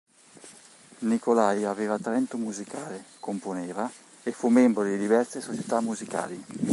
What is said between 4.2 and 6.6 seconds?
e fu membro di diverse società musicali.